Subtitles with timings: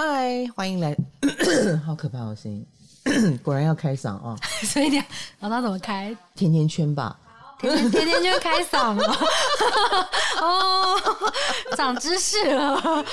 [0.00, 0.96] 嗨，欢迎来，
[1.84, 2.64] 好可怕的声音，
[3.42, 4.36] 果然要开嗓啊！
[4.62, 5.02] 所以你
[5.40, 6.16] 老大怎么开？
[6.36, 7.18] 甜甜圈吧，
[7.58, 9.18] 甜甜甜甜圈开嗓了，
[10.40, 10.94] 哦，
[11.76, 13.04] 长知识了。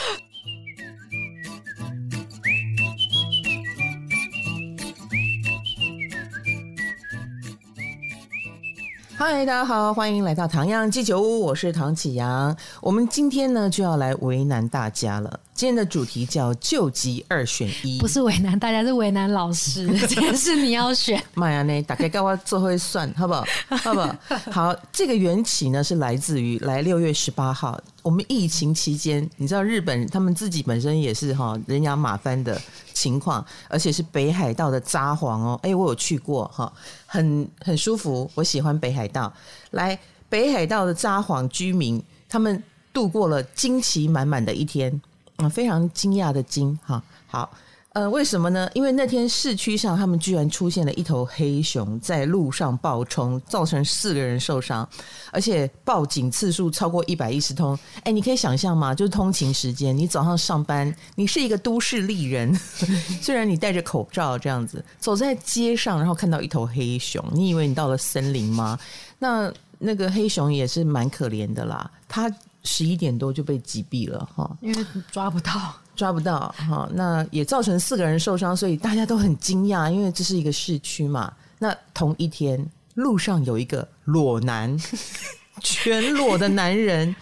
[9.18, 12.56] 嗨，大家好，欢迎来到唐阳鸡酒屋，我是唐启阳。
[12.82, 15.40] 我们今天呢就要来为难大家了。
[15.56, 19.88] 今天的主题叫救急二选一，不是为难大家，是为难老师。
[20.06, 23.46] 今 天是你要选，妈呀，那大概跟我做会算，好不好？
[23.70, 24.14] 好不好？
[24.52, 32.62] 好，这个缘起呢是来自于来六月十八号，我们疫情期间，你知道日本他们自己本身也是哈人仰马翻的
[32.94, 36.72] 情况，而且是北海道的札幌哦，哎，我有去过哈，
[37.06, 39.32] 很很舒服，我喜欢北海道。
[39.72, 45.02] 来北海道的札幌居民，他们度过了惊奇满满的一天。
[45.38, 47.52] 啊，非常惊讶的惊哈，好，
[47.90, 48.70] 呃，为什么呢？
[48.74, 54.88] 因为那天市区上，他们居然出现了一头黑熊在路上暴冲，造成四个人受伤，
[55.32, 57.78] 而且报警次数超过一百一十通。
[58.04, 58.96] 哎，你可以想象吗？
[58.96, 62.54] 就是通勤时间，你早上上班，你是一个都市丽人，
[63.22, 68.80] 虽然你戴着口罩这样子走在街上，然后看到一头黑熊，你以为你到了森林吗？
[69.20, 72.34] 那那个黑熊也是蛮可怜的啦，它。
[72.66, 81.32] 十一点多就被击毙了哈，因为抓不到，抓不到哈，那也造成四个人受伤，所以大家都很惊讶，因为这是一个市区嘛。
[81.58, 84.78] 那同一天，路上有一个裸男，
[85.64, 87.16] 全裸的男人，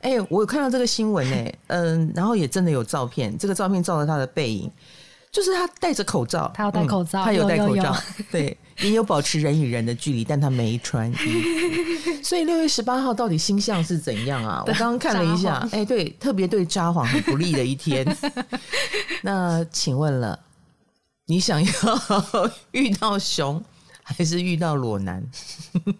[0.00, 4.68] 哎、欸，我有看到这个新闻哎，嗯，然后也真的有照片，这个照片照了他的背影。
[5.30, 7.96] 就是他戴着口罩，他有戴口罩，嗯、他有戴口罩，有有有。
[8.32, 12.22] 对，也有保持人与人的距离，但他没穿衣服。
[12.22, 14.62] 所以六月十八号到底星象是怎样啊？
[14.66, 18.06] 我刚刚看了一下，哎、欸，对，特别对札幌很不利的一天。
[19.22, 20.38] 那请问了，
[21.26, 21.70] 你想要
[22.72, 23.62] 遇到熊
[24.16, 25.22] 还是遇到裸男？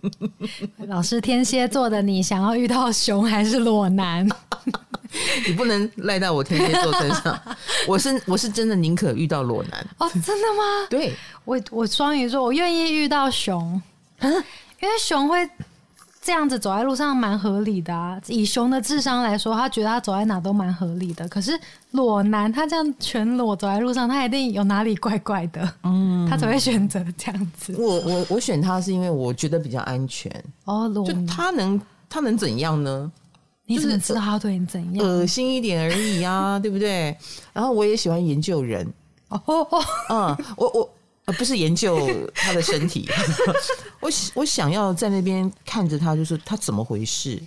[0.88, 4.26] 老师，天蝎座的你想要遇到熊还是裸男？
[5.46, 7.40] 你不能赖到我天蝎座身上，
[7.88, 10.86] 我是我是真的宁可遇到裸男哦，真的吗？
[10.90, 13.80] 对，我我双鱼座，我愿意遇到熊，
[14.20, 14.30] 因
[14.88, 15.48] 为熊会
[16.28, 18.20] 这样子走在路上蛮合理的啊。
[18.26, 21.26] 以熊的智商来说，他觉得他走在哪都蛮合理的。
[21.30, 21.58] 可是
[21.92, 27.74] 裸男他这样全裸走在路上，他一定有哪里怪怪的，嗯，他才会选择这样子。
[27.78, 30.30] 我我我选他是因为我觉得比较安全
[30.66, 31.80] 哦，裸就他能
[32.10, 33.10] 他能怎样呢？
[33.64, 35.06] 你怎么知道他对你怎样？
[35.06, 37.16] 恶心一点而已啊， 对不对？
[37.54, 38.86] 然后我也喜欢研究人
[39.30, 39.66] 哦哦，
[40.10, 40.90] 嗯，我我
[41.28, 43.06] 呃不是研究 他的身体，
[44.00, 47.38] 我我想要在那边看着他，就是他怎么回事，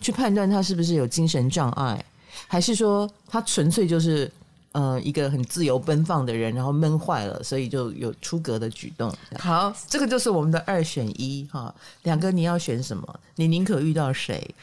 [0.00, 2.02] 去判断他是不是有精神障碍，
[2.48, 4.30] 还是说他纯粹就是
[4.72, 9.14] 呃一个很自由奔放的人，然后闷坏了，所以就有出格的举动。
[9.38, 13.20] 好，这个就是我们的二选一哈，两个你要选什么？
[13.34, 14.54] 你宁可遇到谁？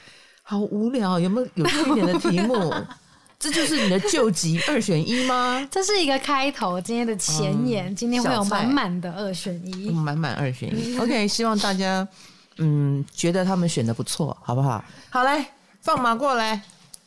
[0.41, 2.73] 好无聊，有没有有趣一点的题目？
[3.39, 5.65] 这就是你的救急二选一吗？
[5.69, 10.97] 这是一个开头，今天的前言，嗯、今天会有满满的二选一，满满二选一。
[10.97, 12.07] OK，希望大家
[12.57, 14.83] 嗯觉得他们选的不错，好不好？
[15.09, 15.45] 好嘞，
[15.81, 16.59] 放马过来。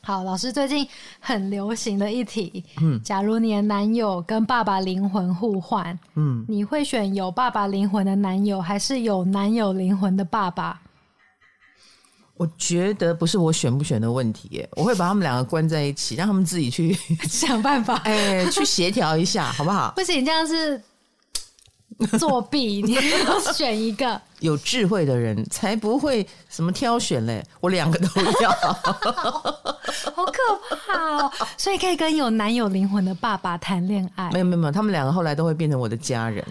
[0.02, 0.86] 好，老师最近
[1.18, 10.80] 很流行的一题，嗯，假如你的男友跟爸爸灵魂互换，嗯，你会选有爸爸灵魂的男友，还是有男友灵魂的爸爸？
[12.40, 16.96] 我觉得不是我选不选的问题耶，我会把他们两个关在一起，让他们自己去
[17.28, 19.92] 想办法， 哎，去协调一下， 好不好？
[19.94, 20.82] 不行，这样是
[22.18, 28.08] 作弊，你要选一个有智慧的人才不会什么挑选嘞，我两个都
[28.40, 31.32] 要，好可怕哦！
[31.58, 34.30] 所以可以跟有男友灵魂的爸爸谈恋爱？
[34.32, 36.42] 没有没有没有，他们两个后来都会变成我的家人，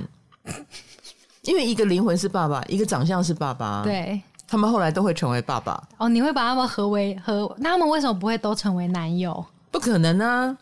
[1.42, 4.22] 因为一个灵魂是爸爸，一个长相是爸爸，对。
[4.50, 7.56] 他们后来都会成为爸爸哦，你会把他们合为合？
[7.60, 9.46] 那他们为什么不会都成为男友？
[9.70, 10.58] 不可能啊！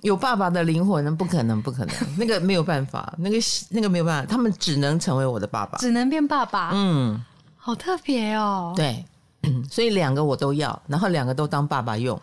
[0.00, 3.36] 有爸爸的灵魂，不可能，不可能， 那个没有办法，那个
[3.68, 6.70] 那个没有办法，他们只能成为我的爸爸，只能变爸爸。
[6.72, 7.22] 嗯，
[7.58, 8.72] 好特别哦。
[8.74, 9.04] 对，
[9.70, 12.18] 所以两个我都要，然后两个都当爸爸用。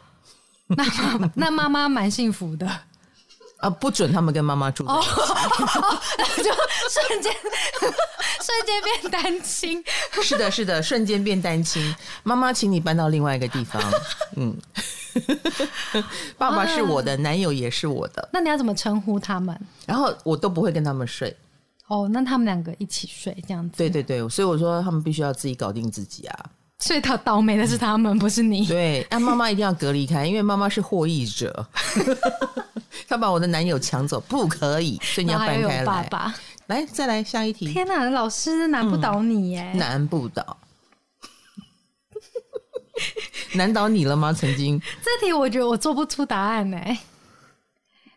[0.70, 0.84] 那
[1.36, 2.68] 那妈妈蛮幸福的。
[3.58, 3.70] 啊！
[3.70, 5.10] 不准他们跟妈妈住在一起，
[6.44, 6.52] 就
[6.90, 7.34] 瞬间
[8.42, 9.84] 瞬间变单亲。
[10.22, 11.96] 是的，是的，瞬间变单亲。
[12.24, 13.82] 妈妈，请你搬到另外一个地方。
[14.38, 14.56] 嗯，
[16.38, 18.30] 爸爸是我的，男友也是我的。
[18.32, 19.60] 那你要怎么称呼他们？
[19.86, 21.36] 然后我都不会跟他们睡。
[21.88, 23.78] 哦，那他们两个一起睡这样子？
[23.78, 26.46] 对对对，所以我说他们必须要自己搞定自己啊。
[26.80, 28.66] 所以他倒霉的是他们，不是你。
[28.66, 31.68] 对，那妈妈一定要隔离开，因为妈妈是获益者。
[33.08, 35.84] 他他把我的男友抢走，不可以，所以你要搬开来。
[35.84, 36.36] 爸爸，
[36.68, 37.72] 来，再来下一题。
[37.74, 39.72] 天哪，老师难不倒你耶？
[39.74, 40.58] 嗯、难不倒，
[43.56, 44.32] 难倒你了吗？
[44.32, 46.80] 曾经这题我觉得我做不出答案呢。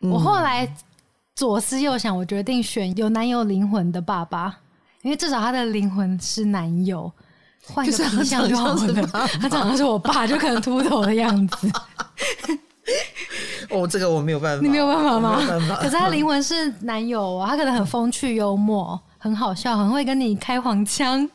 [0.01, 0.71] 嗯、我后来
[1.35, 4.59] 左思右想，我决定选有男友灵魂的爸爸，
[5.01, 7.11] 因为至少他的灵魂是男友。
[7.67, 9.27] 换个形象就好了。
[9.41, 11.71] 他长得是我爸，就可能秃头的样子。
[13.69, 15.39] 哦，这个我没有办法，你没有办法吗？
[15.79, 21.29] 可是他灵魂是男友啊，他可能很风趣幽默，很好笑，很会跟你开黄腔。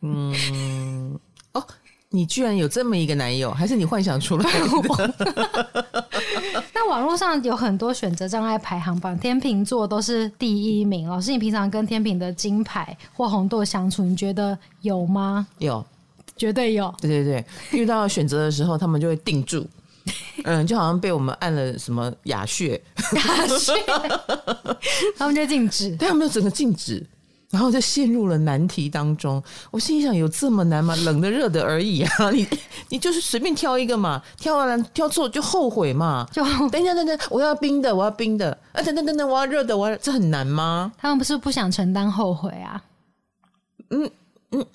[0.00, 1.18] 嗯，
[1.52, 1.62] 哦，
[2.08, 5.84] 你居然有这么一个男友，还是你幻想出来的？
[6.74, 11.08] 那网络上有很多选择障碍排行榜，天秤座都是第一名。
[11.08, 15.46] 老师，你平常跟天秤的金牌或红豆相处，你觉得有吗？
[15.58, 15.84] 有，
[16.36, 16.94] 绝对有。
[17.00, 17.44] 对对对，
[17.78, 19.66] 遇到选择的时候，他们就会定住。
[20.42, 22.80] 嗯，就好像被我们按了什么哑穴，
[23.14, 23.72] 哑穴，
[25.16, 27.06] 他们就静止，对，他们就整个静止。
[27.52, 29.40] 然后就陷入了难题当中。
[29.70, 30.96] 我心里想，有这么难吗？
[31.04, 32.30] 冷的、热的而已啊！
[32.32, 32.48] 你
[32.88, 36.26] 你就是随便挑一个嘛，挑完了挑错就后悔嘛。
[36.32, 38.56] 就等一下，等等，我要冰的，我要冰的。
[38.72, 40.90] 啊，等等等等，我要热的，我要，这很难吗？
[40.96, 42.82] 他们不是不想承担后悔啊？
[43.90, 44.10] 嗯
[44.52, 44.66] 嗯，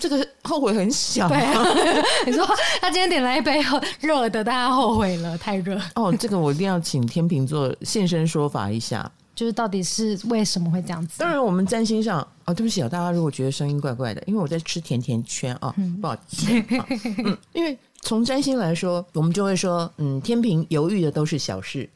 [0.00, 1.28] 这个后悔很小。
[1.28, 1.62] 对啊，
[2.24, 2.46] 你说
[2.80, 3.62] 他今天点了一杯
[4.00, 5.78] 热的，但他后悔了，太热。
[5.94, 9.10] 哦，这个我一定要请天秤座现身说法一下。
[9.34, 11.18] 就是到底是为什么会这样子？
[11.18, 16.86] 当然，我们占星上哦，对不起啊，大家如果觉得声音怪怪的，因为我在吃甜甜圈啊，嗯、不好意、啊
[17.24, 17.36] 嗯。
[17.52, 21.90] 因为从占星来说，我们就会说，嗯，天平犹豫的都是小事，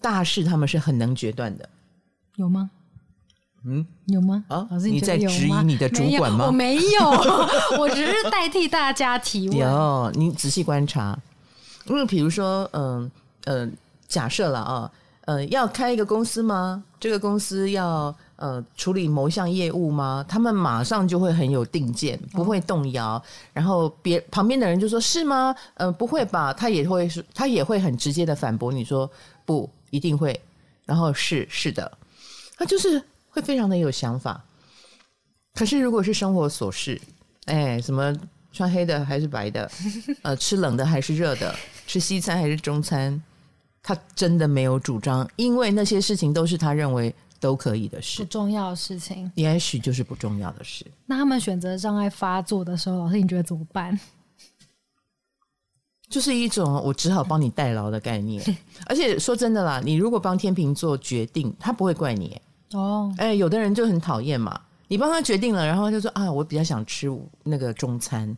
[0.00, 1.68] 大事他们是很能决断的。
[2.36, 2.70] 有吗？
[3.64, 4.42] 嗯，有吗？
[4.48, 6.46] 啊，老师，你在质疑你的主管吗？
[6.46, 7.10] 我没有，
[7.78, 9.58] 我只是代替大家提问。
[9.58, 11.18] 有，你仔细观察，
[11.86, 13.10] 因为比如说，嗯、
[13.44, 13.76] 呃、嗯、呃，
[14.08, 14.90] 假设了啊。
[15.24, 16.82] 呃，要开一个公司吗？
[16.98, 20.24] 这个公司要呃处理某项业务吗？
[20.28, 23.10] 他们马上就会很有定见，不会动摇。
[23.12, 23.22] 哦、
[23.52, 26.52] 然后别旁边的人就说：“是吗？”呃，不会吧？
[26.52, 29.08] 他也会是，他也会很直接的反驳你说
[29.46, 30.38] ：“不一定会。”
[30.84, 31.90] 然后是是的，
[32.56, 34.42] 他就是会非常的有想法。
[35.54, 37.00] 可是如果是生活琐事，
[37.44, 38.12] 哎，什么
[38.52, 39.70] 穿黑的还是白的？
[40.22, 41.54] 呃，吃冷的还是热的？
[41.86, 43.22] 吃西餐还是中餐？
[43.82, 50.86] 他真的没有主张，因为那些事情都是他认为都可以的事，不重要的事情，也许就是不重要的事。
[51.06, 53.98] 那他们选择障碍发作的时候，老师你觉得怎么办？
[56.08, 58.42] 就是一种我只好帮你代劳的概念。
[58.86, 62.38] 而且说真的啦，你如果帮天秤做决定，他不会怪你
[62.74, 63.12] 哦。
[63.16, 67.10] 哎，有的人就很讨厌嘛，你帮他决定了，然后就说啊，我比较想吃
[67.42, 68.36] 那个中餐，那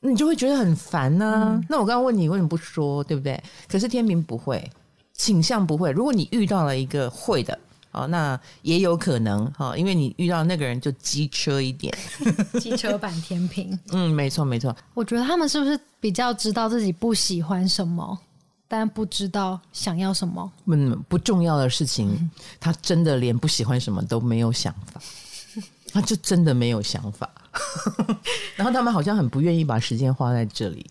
[0.00, 1.44] 你就会觉得很烦呢、啊。
[1.50, 3.42] 嗯、那我刚刚问你为什么不说，对不对？
[3.68, 4.70] 可是天平不会。
[5.12, 5.90] 倾向不会。
[5.90, 7.58] 如果你遇到了一个会的，
[7.92, 11.94] 哦，那也有可能哈，因为你遇到那个人就机车一点，
[12.58, 13.78] 机车版天平。
[13.92, 14.74] 嗯，没错没错。
[14.94, 18.18] 我觉得他们是不是比较知道自己不喜欢什么，
[18.66, 20.50] 但不知道想要什么？
[20.64, 24.98] 嗯，不重要的事情，他真的连不喜欢什么都没有想法，
[25.92, 27.28] 他就真的没有想法。
[28.56, 30.84] 然后他们好像很不愿意把时间花在这里。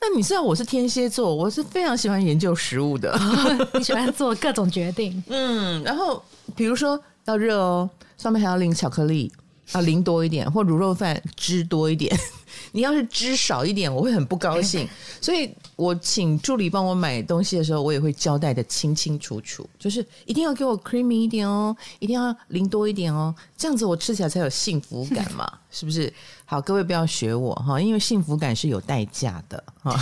[0.00, 3.14] 那你知道我是天蝎座，我是非常喜欢研究食物的，
[3.74, 5.22] 你喜欢做各种决定。
[5.28, 6.22] 嗯，然后
[6.56, 9.30] 比如说要热哦，上面还要淋巧克力，
[9.72, 12.14] 要淋多一点，或卤肉饭汁多一点。
[12.72, 14.86] 你要是汁少一点，我会很不高兴。
[15.20, 26.12] 所以我请助理帮我买东西的时候，我也会交代的清清楚楚，就是一定要给我 creamy 一点哦，一定要淋多一点哦，这样子我吃起来才有幸福感嘛， 是不是？
[26.44, 29.96] 好，各位不要学我哈，因为幸福感是有代价的哈。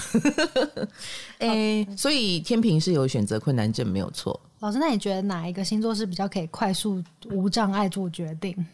[1.39, 4.39] 哎，所以天平是有选择困难症，没有错。
[4.61, 8.67] 老师，那你觉得哪一个星座是比较可以快速无障碍做决定？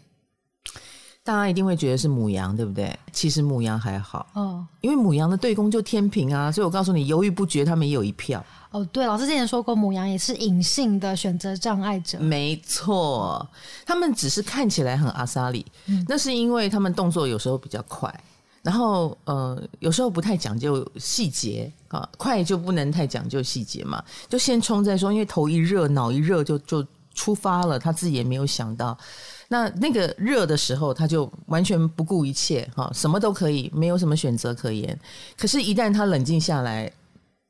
[1.27, 2.95] 大家一定会觉得是母羊，对不对？
[3.11, 8.45] 其实母羊还好，哦，因为母羊的对宫就天平啊，所以我告诉你，犹豫不决，他们也有一票。
[8.71, 12.19] 哦，对，老师之前说过，母羊也是隐性的选择障碍者。
[12.21, 13.49] 没错，
[13.87, 18.13] 他们只是看起来很阿萨里，嗯，那是因为他们动作有时候比较快，
[18.61, 28.99] 然后呃，有时候不太讲究细节啊，快就不能太讲究细节嘛，就先冲再说，因为头一热，脑一热就就出发了，他自己也没有想到。
[29.55, 34.99] 那那个热的时候，他就完全不顾一切，哈，什么都可以，没有什么选择可言。
[35.39, 36.91] 可是，一旦他冷静下来，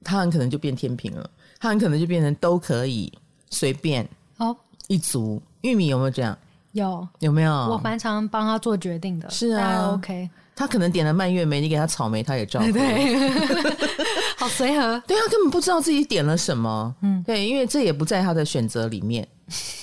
[0.04, 3.10] 他很可能就变天平了，他很可能就变成都可以
[3.48, 4.06] 随便
[4.36, 4.54] 哦，
[4.88, 6.36] 一族玉米有没有这样？
[6.72, 7.52] 有有没有？
[7.52, 9.30] 我蛮常帮他做决定的。
[9.30, 10.28] 是啊，啊，OK。
[10.56, 12.60] 他可能点了蔓越莓，你给他草莓，他也照。
[12.70, 13.64] 对，
[14.38, 15.02] 好随和。
[15.06, 16.94] 对，他根本不知道自己点了什么。
[17.00, 19.26] 嗯，对，因为这也不在他的选择里面。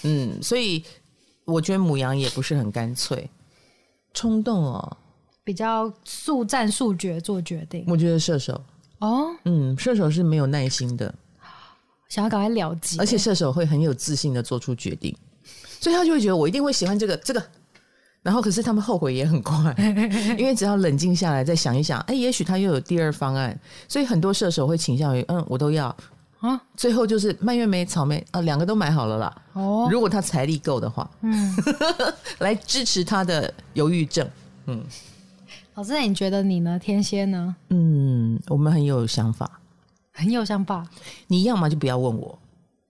[0.03, 0.81] 嗯，所以
[1.45, 3.29] 我觉得母羊也不是很干脆，
[4.13, 4.97] 冲动哦，
[5.43, 7.83] 比较速战速决做决定。
[7.87, 8.61] 我觉得射手
[8.99, 11.13] 哦，嗯，射手是没有耐心的，
[12.09, 15.15] 想要赶快了结，而且射手会很有自信的做出决定，
[15.79, 17.43] 所以他就会觉得我一定会喜欢这个这个。
[18.23, 19.75] 然后，可是他们后悔也很快，
[20.37, 23.59] 因为只要冷静下来再想一想，哎，也许他又有第二方案。
[23.87, 25.95] 所以很多射手会倾向于，嗯，我都要
[26.41, 26.61] 啊。
[26.75, 29.41] 最后就是蔓越莓、草莓啊，两个都买好了啦。
[29.53, 31.55] 哦，如果他财力够的话，嗯，
[32.39, 34.29] 来支持他的犹豫症。
[34.65, 34.83] 嗯，
[35.75, 36.77] 老师，你觉得你呢？
[36.77, 37.55] 天蝎呢？
[37.69, 39.59] 嗯，我们很有想法，
[40.13, 40.85] 很有想法。
[41.27, 42.37] 你要么就不要问我。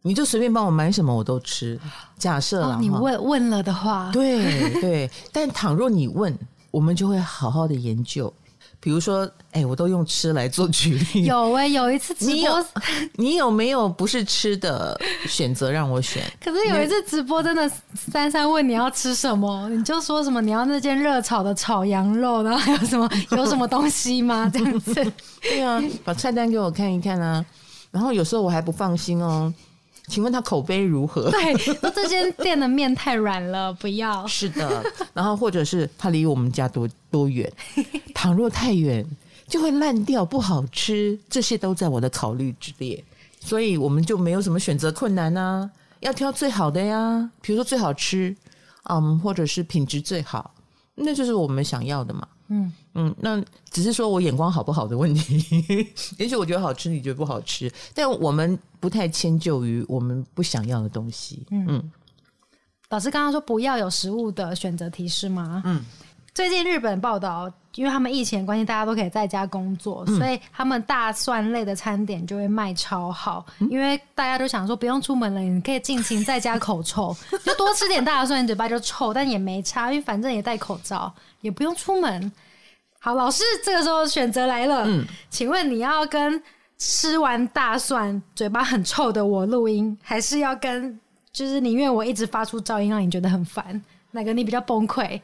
[0.03, 1.79] 你就随便帮我买什么我都吃。
[2.17, 5.07] 假设了、哦、你问问了的话，对对。
[5.31, 6.35] 但倘若你问，
[6.71, 8.33] 我们就会好好的研究。
[8.83, 11.25] 比如说，哎，我都用吃来做举例。
[11.25, 12.65] 有哎、欸，有一次直播你有，
[13.13, 16.23] 你有没有不是吃的选择让我选？
[16.43, 17.71] 可是有一次直播真的，
[18.11, 24.49] 珊珊问你要吃什么，你就说什么你要那间热炒的炒羊肉，然后还有什么有什么东西吗？
[24.51, 24.93] 这样子。
[25.43, 27.45] 对啊，把菜单给我看一看啊。
[27.91, 29.53] 然后有时候我还不放心哦。
[30.07, 31.29] 请问他口碑如何？
[31.31, 34.25] 对，说这间店的面太软了，不要。
[34.27, 34.83] 是的，
[35.13, 37.49] 然后或者是他离我们家多多远？
[38.21, 39.03] 倘若太远，
[39.47, 41.17] 就会烂掉，不好吃。
[41.27, 43.03] 这些都在我的考虑之列，
[43.39, 45.67] 所以我们就没有什么选择困难啊。
[46.01, 48.35] 要挑最好的呀，比如说最好吃，
[48.83, 50.53] 嗯，或者是品质最好，
[50.93, 52.27] 那就是我们想要的嘛。
[52.49, 55.43] 嗯嗯，那只是说我眼光好不好的问题。
[56.19, 61.43] 也许我觉得好吃，你觉得不好吃，但我们不太迁就于我们不想要的东西。
[61.49, 61.91] 嗯，嗯
[62.89, 65.63] 老师刚刚说不要有食物的选择提示吗？
[65.65, 65.83] 嗯，
[66.33, 73.45] 最近日本报道，因为他们疫情的关系，大家都可以在家工作，嗯、所以他们大蒜类的餐点就会卖超好。
[73.59, 81.13] 嗯、因为大家都想说不用出门了，你可以尽情在家口臭， 就多吃点大蒜，你嘴巴就臭，但也没差，因为反正也戴口罩。
[81.41, 82.31] 也不用出门。
[82.99, 84.85] 好，老师，这个时候选择来了。
[84.85, 86.41] 嗯，请问你要跟
[86.77, 90.99] 吃完大蒜嘴巴很臭的我录音，还是要跟
[91.33, 93.81] 就是宁愿我一直发出噪音让你觉得很烦？
[94.11, 95.19] 哪个你比较崩溃？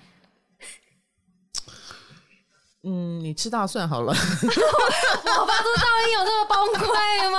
[2.90, 4.14] 嗯，你吃大蒜好了。
[4.14, 6.88] 我发出噪音有这么崩溃
[7.30, 7.38] 吗？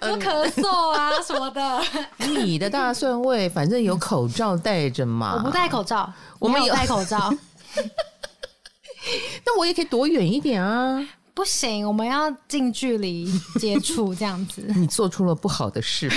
[0.00, 1.82] 就咳嗽啊什么的，
[2.18, 5.34] 你的大蒜味，反正有口罩戴着嘛。
[5.36, 6.08] 我不戴口罩，
[6.38, 7.34] 我没有戴口罩。
[9.44, 11.04] 那我也可以躲远一点啊。
[11.34, 13.26] 不行，我们要近距离
[13.58, 14.62] 接触这样子。
[14.76, 16.08] 你做出了不好的事。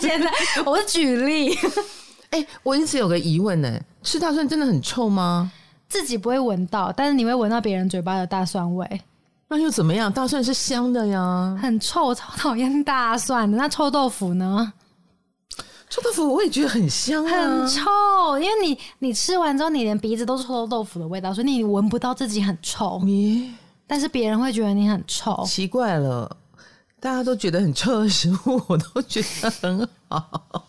[0.00, 0.28] 现在
[0.66, 1.56] 我是举例。
[2.30, 5.52] 哎、欸，我一直有个疑问呢，吃大蒜真的很臭吗？
[5.88, 9.00] 自己不会闻到，但是你会闻到别人嘴巴的大蒜味。
[9.48, 10.12] 那又怎么样？
[10.12, 13.56] 大蒜是香的呀，很臭，我超讨厌大蒜的。
[13.56, 14.72] 那臭豆腐呢？
[15.88, 17.82] 臭豆腐我也觉得很香啊，很臭。
[18.40, 22.98] 因为你你吃完之后，你连鼻子都是臭豆腐的味道，所以你闻不到自己很臭。
[23.04, 23.48] 咦，
[23.86, 25.44] 但是别人会觉得你很臭。
[25.46, 26.36] 奇怪了，
[26.98, 30.66] 大家都觉得很臭的食物，我都觉得很好。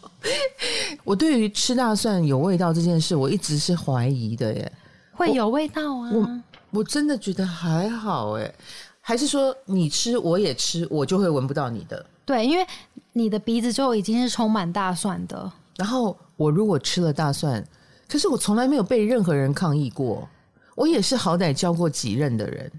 [1.03, 4.71] 我对于吃大蒜有味道这件事，我一直是怀疑的耶。
[5.15, 6.43] 会有味道啊。
[6.71, 8.53] 我真的觉得还好哎，
[8.99, 12.05] 还是说你吃我也吃，我就会闻不到你的？
[12.25, 12.67] 对，因为
[13.13, 15.49] 你的鼻子就已经是充满大蒜的。
[15.77, 17.65] 然后我如果吃了大蒜，
[18.09, 20.27] 可是我从来没有被任何人抗议过，
[20.75, 22.71] 我也是好歹交过几任的人，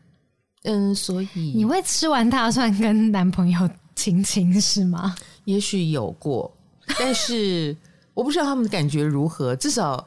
[0.64, 5.16] 嗯，所以你会吃完大蒜跟男朋友亲亲是吗？
[5.44, 6.52] 也许有过，
[6.98, 7.74] 但是
[8.12, 10.06] 我不知道他们的感觉如何，至少。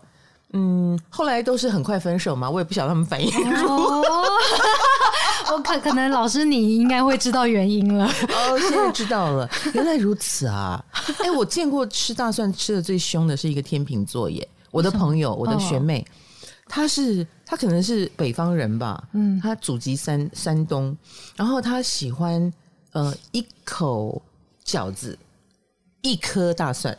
[0.54, 4.02] 嗯，后来都是很快分手嘛，我也不晓得他们反应如何。
[4.02, 4.26] 哦、
[5.54, 8.06] 我可可能老师你应该会知道原因了。
[8.06, 10.84] 哦，现在知道了， 原来如此啊！
[11.20, 16.04] 哎、欸，我见过吃大蒜吃的最凶的是一个天秤座耶，我的朋友，我的学妹，
[16.68, 20.98] 她是她可能是北方人吧，嗯，她祖籍山山东，
[21.36, 22.52] 然后她喜欢
[22.94, 24.20] 呃一口
[24.66, 25.16] 饺子
[26.02, 26.98] 一颗大蒜。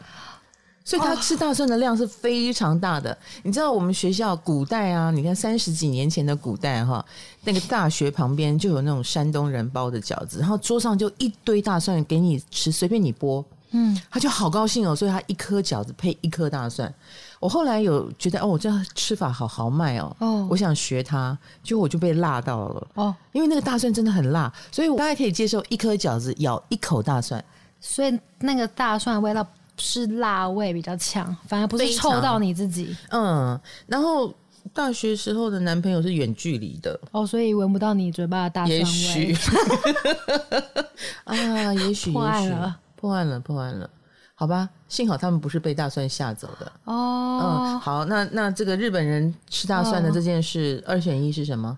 [0.85, 3.17] 所以他吃大蒜的量是非常大的。
[3.43, 7.05] 你知道我们学校古代啊，你看三十几年前的古代哈，
[7.45, 13.45] 那个大学旁边就有那种山东人包的饺子，然后桌上就一堆大蒜给你吃，随便你剥。
[13.73, 16.93] 嗯，他就好高兴哦，所以他一颗饺子配一颗大蒜。
[17.39, 27.45] 我后来有觉得哦，我这样吃法好豪迈哦，哦，我想学他，结果我就被辣到了哦，因为那个大蒜真的很辣，所以我大概可以接受一颗饺子咬一口大蒜，
[27.81, 29.47] 所以那个大蒜味道。
[29.81, 32.97] 是辣味比较强，反而不是臭到你自己。
[33.11, 34.33] 嗯，然后
[34.73, 38.79] 大学时候的男朋友是远距离的哦，所以闻不到你嘴巴的大蒜味。
[38.79, 39.37] 也许
[41.25, 43.91] 啊，也许破案了，破案了，破案了。
[44.35, 47.41] 好吧，幸好他们不是被大蒜吓走的哦。
[47.43, 51.77] 嗯，好，那那这个日本人吃大蒜的这件事，哦、二选一是什么？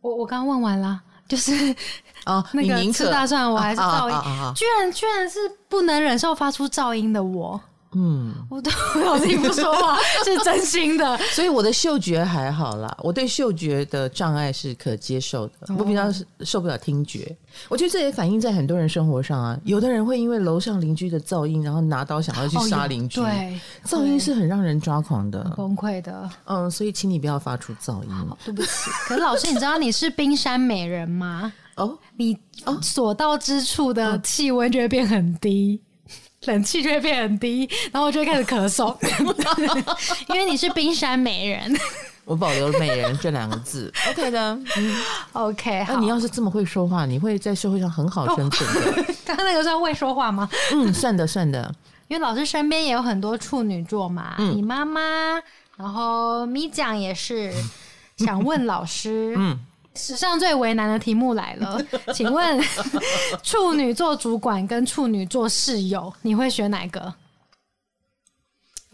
[0.00, 1.52] 我我刚问完了，就是
[2.26, 7.58] 哦， 那个吃大蒜我还是噪音，啊啊啊啊、居然居然是不能忍受发出噪音的我。
[7.92, 8.70] 嗯，我都
[9.10, 11.18] 我自己不说话， 是真心的。
[11.32, 15.52] 所以我的嗅觉还好啦，我对嗅觉的障碍是可接受的。
[15.68, 16.04] 哦、我比较
[16.40, 17.36] 受不了听觉，
[17.68, 19.58] 我觉得这也反映在很多人生活上啊。
[19.64, 23.20] 有的人会因为楼上邻居的噪音，然后拿刀想要去杀邻居。
[23.20, 26.30] 哦、对，噪音是很让人抓狂的，崩溃的。
[26.44, 28.10] 嗯，所以请你不要发出噪音。
[28.44, 28.68] 对不起。
[29.08, 31.52] 可是老师，你知道你是冰山美人吗？
[31.76, 32.38] 哦，你
[32.82, 35.80] 所到之处的气温就会变很低。
[36.46, 38.96] 冷气就会变很低，然后我就会开始咳嗽，
[40.32, 41.78] 因为你是冰山美人。
[42.24, 44.58] 我保留了“美人”这两个字，OK 的。
[44.76, 44.96] 嗯
[45.32, 45.84] ，OK。
[45.86, 49.02] 那你要是这么会说话，你会在社会上很好生存的。
[49.26, 50.48] 刚刚那个算会说话吗？
[50.72, 51.74] 嗯，算的，算的。
[52.08, 55.00] 因为老师身边也有很多处女座嘛，嗯、你妈妈，
[55.76, 57.52] 然后咪酱也是，
[58.16, 59.58] 想问老师，嗯。
[59.94, 61.80] 史上最为难的题目来了，
[62.14, 62.60] 请问
[63.42, 67.12] 处女座主管跟处女座室友，你会选哪个？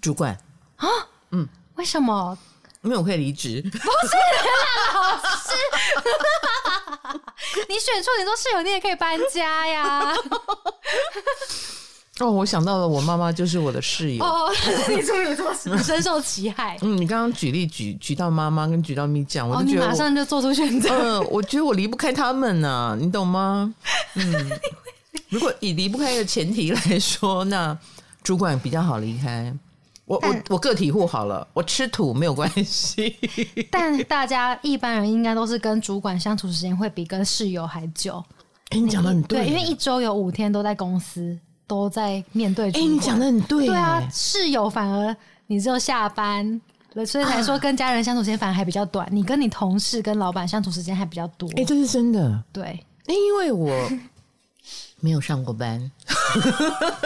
[0.00, 0.36] 主管
[0.76, 0.88] 啊？
[1.30, 2.36] 嗯，为什么？
[2.82, 3.60] 因为我可以离职。
[3.62, 3.80] 不是
[4.94, 5.54] 老师，
[7.68, 10.14] 你选处女座室友，你也可以搬家呀。
[12.18, 14.24] 哦，我想到了，我妈妈就是我的室友。
[14.24, 14.50] 哦，
[14.88, 16.78] 你处女座深受其害。
[16.80, 20.88] 嗯，你刚刚举例举举到妈妈跟举到咪酱，我就觉得、马上就做出选择。
[20.88, 23.74] 嗯、呃，我觉得我离不开他们呢、啊，你懂吗？
[24.14, 24.50] 嗯，
[25.28, 27.76] 如果以离不开的前提来说，那
[28.22, 29.54] 主管比较好离开。
[30.06, 33.14] 我我我个体户好了，我吃土没有关系。
[33.70, 38.24] 但大家一般人应该都是跟主管相处时间会比跟室友还久。
[38.70, 41.36] 哎、欸，你讲的很对，对，因为一周有五天都在公司。
[41.66, 42.68] 都在面对。
[42.68, 43.66] 哎、欸，你讲的很对。
[43.66, 45.14] 对啊，室友反而
[45.48, 46.60] 你只有下班，
[47.06, 49.06] 所以才说跟家人相处时间反而还比较短。
[49.06, 51.48] 啊、你跟你同事、跟老板相处时间还比较多。
[51.50, 52.42] 哎、欸，这是真的。
[52.52, 53.70] 对，欸、因为我
[55.00, 55.90] 没有上过班，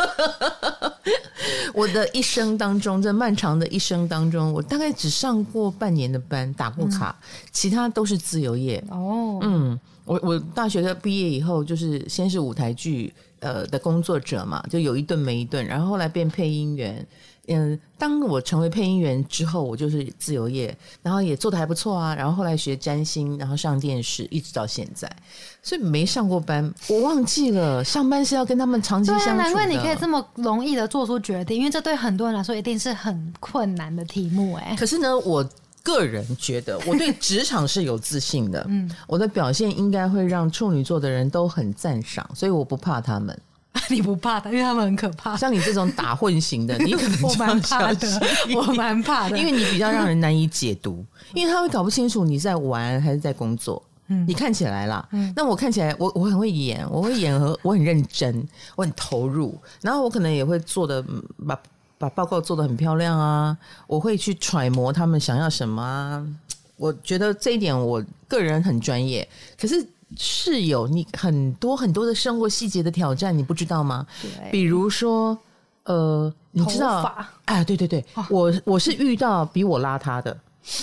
[1.74, 8.82] 我的一生当中，这漫长的一生当中，我大概只上过半年的班，打过卡，嗯、其他都是自由业。
[8.90, 13.12] 哦，嗯，我我大学的毕业以后，就是先是舞台剧。
[13.40, 17.06] 呃的工作者嘛，就有一顿没一顿，然后后来变配音员。
[17.52, 22.14] 嗯，当我成为配音员之后，我就是自由业，然后也做的还不错啊。
[22.14, 25.10] 然后后来学占星，然后上电视，一直到现在，
[25.60, 26.72] 所以没上过班。
[26.88, 34.54] 我忘记了上班是要跟他们长期相处难怪你可以这么容易的做出决定，因为这对很多人来说一定是很困难的题目。
[34.54, 35.44] 哎，可是呢，我。
[35.82, 43.38] 个人觉得我对职场是有自信的， 嗯，我的表现应该会让处女座的人都很赞赏，所以我不怕他们。
[43.88, 45.36] 你不怕的，因为他们很可怕。
[45.36, 48.20] 像你这种打混型的，你可能 我蛮怕的，
[48.52, 53.80] 我蛮怕的，因为你比较让人难以解读，因为他会搞不清楚你在玩还是在工作。
[54.08, 61.00] 嗯，你看起来啦，嗯，那我看起来我我很会演，我会演和我很认真，我很投入，然后我可能也会做的
[61.46, 61.56] 把。
[62.00, 63.54] 把报告做得很漂亮啊！
[63.86, 66.26] 我会去揣摩他们想要什么啊！
[66.76, 69.28] 我觉得这一点我个人很专业。
[69.60, 69.86] 可是
[70.16, 74.06] 室友，你很多很多的生活细节的挑战，你不知道吗？
[74.22, 75.38] 对，比如说，
[75.84, 77.14] 呃，你知道？
[77.44, 80.34] 哎，对对对，哦、我我是遇到比我邋遢的。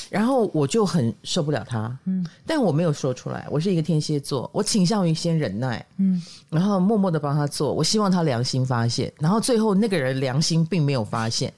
[0.10, 3.48] 然后我就很受不了他，嗯，但我没有说出来。
[3.50, 7.72] 我是一个天蝎座，我倾向于先忍耐，嗯，然后默默的帮他做。
[7.72, 11.54] 我希望他良心发现，然后最后那个人良心并没有发现。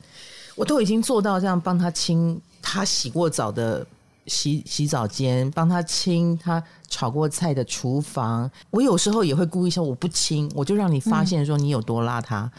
[0.56, 3.86] 我都已经做到这样，帮他清他洗过澡的
[4.28, 8.52] 洗洗澡间，帮他清他炒过菜的厨房。
[8.70, 12.44] 我有时候也会故意说我不清，我就让你发现说你有多邋遢。
[12.44, 12.52] 嗯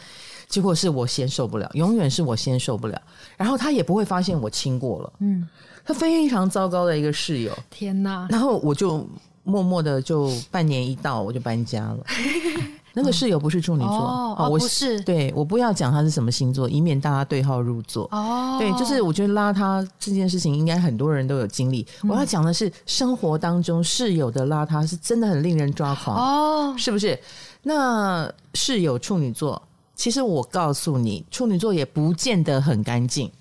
[0.51, 3.01] 结果是我先受不了，永远是我先受不了，
[3.37, 5.13] 然后他也不会发现我亲过了。
[5.19, 5.47] 嗯，
[5.85, 7.57] 他非常糟糕的一个室友。
[7.69, 8.27] 天哪！
[8.29, 9.07] 然后我就
[9.45, 11.99] 默默的就半年一到我就搬家了。
[12.93, 14.99] 那个室友不是处女座哦，我不是。
[15.03, 18.05] 对，我不要讲他是什么星座，以免大家对号入座。
[18.11, 21.87] 哦，对，就是我觉得邋遢这件事情，应该很多人都有经历。
[22.03, 27.17] 我要讲的是生活当中室友的邋遢是真的很令人抓狂哦，是不是？
[27.63, 29.61] 那室友处女座。
[30.01, 33.31] 其实我告诉你，处女座也不见得很干净。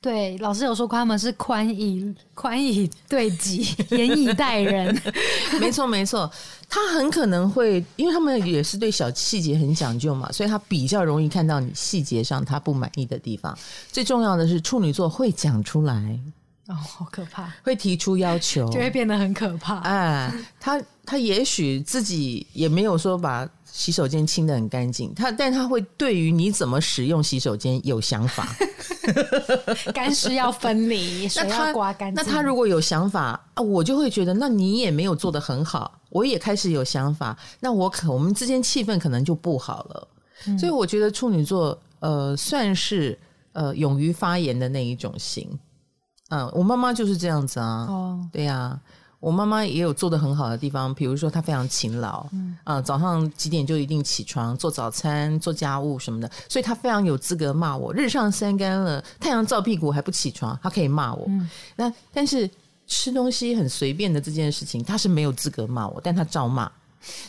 [0.00, 4.98] 对，老师有说过他们是宽以宽以对己， 严以待人。
[5.60, 6.32] 没错，没错，
[6.66, 13.54] 他很可能会，因为他们也是对小细节很讲究嘛，所以他比较容易看到你细节上他不满意的地方。
[13.92, 16.18] 最重要的是，处女座会讲出来。
[16.72, 19.78] 哦，好可怕， 会提出要求，就会变得很可怕。
[19.80, 28.48] 哎，他他也许自己也没有说把洗手间清的很干净，他但他会对于你怎么使用洗手间有想法，
[29.92, 32.22] 干湿要分离， 水要刮干净。
[32.24, 40.08] 那他如果有想法啊，我就会觉得，那你也没有做的很好，我也开始有想法，那我可我们之间气氛可能就不好了。
[40.46, 43.18] 嗯、所以我觉得处女座呃算是
[43.52, 45.48] 呃勇于发言的那一种型。
[46.32, 47.86] 嗯，我妈妈就是这样子啊。
[47.88, 48.80] 哦，对呀、啊。
[49.20, 57.94] 我妈妈也有做得很好的地方，比如说她非常勤劳，嗯，啊，早上几点就一定起床做早餐、做家务什么的，所以她非常有资格骂我。
[57.94, 61.24] 日上三竿了，太阳照屁股还不起床，她可以骂我。
[61.28, 62.50] 嗯，那但是
[62.88, 66.68] 吃东西很随便的这件事情，她是没有资格骂我，但她照骂。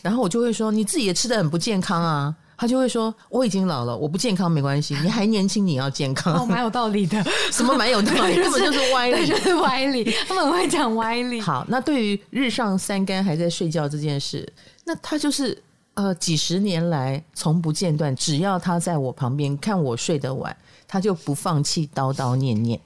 [0.02, 7.24] 然后我就会说：“你自己也吃得很不健康啊。”他就会说：“我已经老了，我不健康没关系， 你还年轻，你要健康。”哦，蛮有道理的。
[7.52, 8.36] 什么蛮有道理？
[8.42, 10.14] 根本就是歪理，就是歪理。
[10.28, 11.42] 他们很会讲歪理。
[11.42, 14.48] 好，那对于日上三竿还在睡觉这件事，
[14.86, 15.62] 那他就是
[15.96, 20.56] 呃几十年来从不间断，只要他在我旁边看我睡得晚，
[20.88, 22.80] 他就不放弃叨叨念念。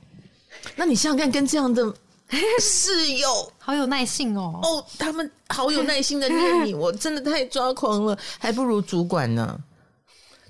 [0.75, 1.93] 那你想想看，跟这样的。
[2.59, 4.59] 室友好有耐性哦！
[4.61, 9.57] 哦，他们好有耐心的念你，我真的太抓狂了， 还不如主管呢。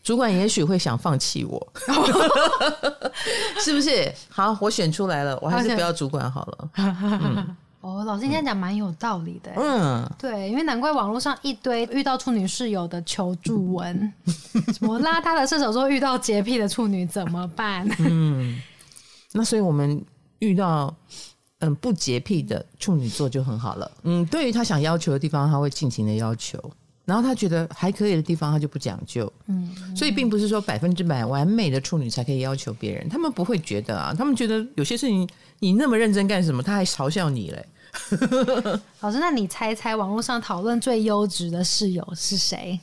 [0.03, 1.67] 主管也许会想放弃我，
[3.59, 4.09] 是不是？
[4.29, 6.69] 好，我选出来了，我还是不要主管好了。
[6.77, 9.51] 嗯、哦，老师你这样讲蛮有道理的。
[9.57, 14.13] 嗯，对，因为难怪网络上一堆遇到处女室友的求助文，
[14.73, 17.85] 什么邋遢的射手座遇到洁癖的处女怎么办？
[17.99, 18.61] 嗯，
[19.33, 20.01] 那所以我们
[20.39, 20.95] 遇到。
[21.59, 23.91] 嗯，不洁癖的处女座就很好了。
[24.03, 26.59] 嗯，对于他想要求的地方，他会尽情的要求；
[27.03, 29.31] 然后他觉得还可以的地方，他就不讲究。
[29.47, 35.27] 嗯，所以并不是说百分之百完美的处女才可以要求别人，他们不会觉得啊，他们觉得有些事情
[35.59, 36.61] 你那么认真干什么？
[36.61, 37.65] 他还嘲笑你嘞。
[39.01, 42.79] 老师，那你猜猜网络上讨论最优质的室友是谁？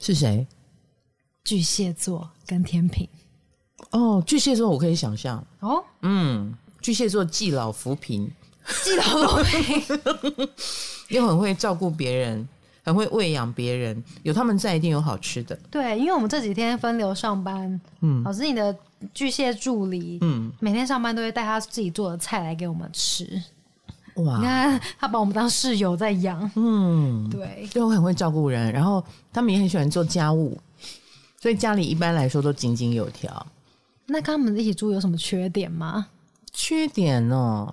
[0.00, 0.46] 是谁？
[1.42, 3.08] 巨蟹座跟天秤。
[3.90, 5.44] 哦，巨蟹座我可以想象。
[5.58, 6.54] 哦，嗯。
[6.82, 8.30] 巨蟹座既老扶贫，
[8.82, 10.48] 既老扶贫，
[11.08, 12.46] 又很会照顾别人，
[12.84, 14.02] 很会喂养别人。
[14.24, 15.58] 有他们在，一定有好吃的。
[15.70, 18.76] 对，因为我们这几天分流上班，嗯，老师你的
[19.14, 23.42] 巨蟹助理，嗯，每天上班都会带他自己做的菜来给我们吃。
[24.16, 30.58] 哇，你看他把我们当室友在养，嗯，对，就很会照顾人，然后他们也很喜欢做家务，
[31.40, 33.46] 所以家里一般来说都井井有条。
[34.04, 36.08] 那跟他们一起住有什么缺点吗？
[36.52, 37.72] 缺点哦，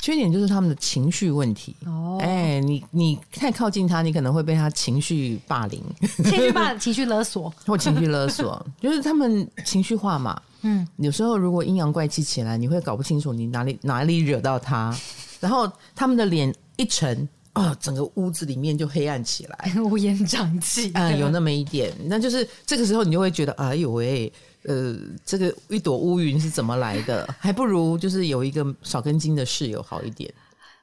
[0.00, 1.74] 缺点就是他们的情绪问题。
[1.86, 5.82] 哦，哎，你你太靠近他，你可能会被他情绪霸凌，
[6.24, 10.40] 情绪霸、情绪勒索 或情绪勒索， 就是他们情绪化嘛。
[10.62, 14.96] 嗯，有时候如果阴阳怪气起来，你会搞不清楚你哪里哪里惹到他，
[15.40, 20.90] 然后他们的脸一沉啊，整个屋子里面就黑暗起来，乌烟瘴气。
[20.92, 24.32] 啊，有那么一点，那就是这个时候你就会觉得，哎呦喂。
[24.68, 27.26] 呃，这个一朵乌云是怎么来的？
[27.40, 30.32] 还不如就是有一个少根筋的室友好一点，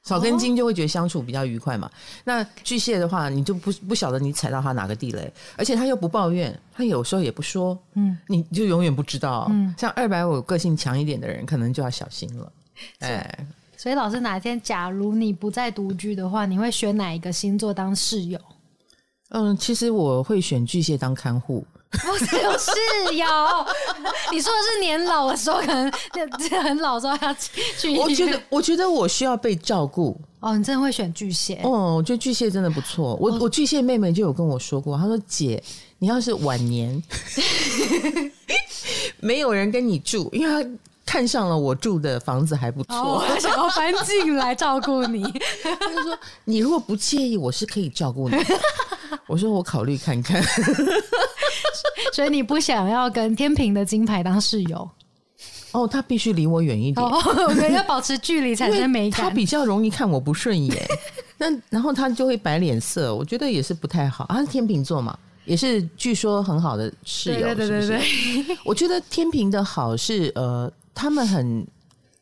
[0.02, 1.86] 少根筋就会觉得相处比较愉快嘛。
[1.86, 1.90] 哦、
[2.24, 9.46] 那巨蟹的话，你就不不晓得你踩到他哪个地雷，而且他又不抱怨，他有时候也不说，嗯，你就永远不知道。
[9.50, 12.52] 嗯，像二百五个性强一点的人，可能就要小心了。
[12.98, 13.46] 哎，
[13.76, 18.38] 所以老师哪天假如你不再独居的话，你会选哪一个星座当室友？
[19.30, 21.64] 嗯，其实我会选巨蟹当看护。
[21.92, 22.70] 我是有室
[23.16, 23.26] 友，
[24.32, 25.90] 你说的是年老的时候，可能
[26.62, 27.98] 很老的时候要去。
[27.98, 30.18] 我觉得，我觉得我需要被照顾。
[30.40, 31.60] 哦，你真的会选巨蟹？
[31.64, 33.16] 哦，我觉得巨蟹真的不错。
[33.20, 35.62] 我、哦、我巨蟹妹妹就有跟我说过，她说：“姐，
[35.98, 37.02] 你要是晚年
[39.18, 40.70] 没有人跟你住，因为她
[41.04, 45.22] 看上了我住的房子还不错，哦、她想要搬进来照顾你。
[45.62, 48.36] 她就说：你如果不介意，我是可以照顾你。
[49.26, 50.40] 我说我考虑看看。”
[52.12, 54.88] 所以你不想要跟天秤的金牌当室友？
[55.72, 59.22] 哦，他必须离我远一点， 我觉得要保持距离产生美感。
[59.22, 60.88] 他比较容易看我不顺眼，
[61.36, 64.26] 那然后他就会摆脸色，我觉得也是不太好。
[64.30, 68.56] 他是天秤座嘛，也是据说很好的室友，对对对对。
[68.64, 71.66] 我觉得天秤的好是呃，他们很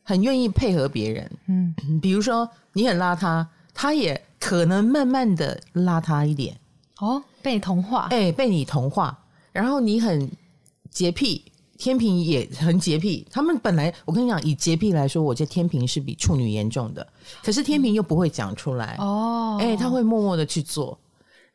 [0.03, 6.57] 很愿意配合别人，嗯，比如说你很邋遢，他也可能慢慢的邋遢一点。
[6.99, 9.17] 哦，被你同化，哎，被你同化。
[9.55, 10.29] 然后你很
[10.89, 11.41] 洁癖，
[11.77, 13.25] 天平也很洁癖。
[13.31, 17.07] 他们本来我跟你讲，以洁癖来说，我觉得天平是比处女严重的。
[17.41, 20.99] 可是天平又不会讲出来哦，哎，他会默默的去做。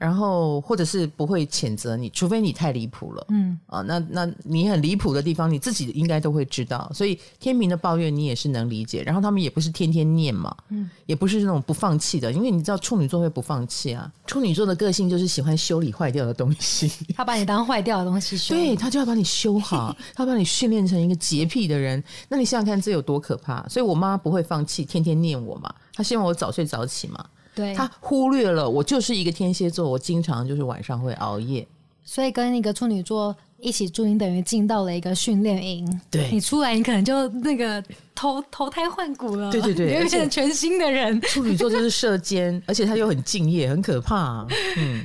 [0.00, 3.26] 然后或者是不会谴责你，除非你太离谱了。
[3.28, 6.90] 嗯啊，那那你很离谱的地方，你自己应该都会知道。
[6.94, 9.02] 所以天秤的抱怨你也是能理解。
[9.02, 14.10] 然后他们也不是天天念嘛，嗯，也不是那种不放弃的，因为你知道处女座会不放弃啊。
[14.26, 22.02] 处女座的个性就是喜欢修理坏掉的东西， 他把你当坏掉的东西修，对，他就要把你修好， 他要把你训练成一个洁癖的人。
[22.26, 23.68] 那你想想看，这有多可怕？
[23.68, 27.22] 所以我妈不会放弃，天天念我嘛，她希望我早睡早起嘛。
[27.54, 31.66] 对，他忽略了我就是一个天蝎座，我经常就是晚上会熬夜，
[32.04, 36.00] 所以跟那个处女座一起住，你等于进到了一个训练营。
[36.10, 37.82] 对，你出来，你可能就那个
[38.14, 39.50] 投投胎换骨了。
[39.50, 41.20] 对对对，你会变成全新的人。
[41.22, 44.46] 处女座就是射箭，而且他又很敬业，很可怕。
[44.78, 45.04] 嗯，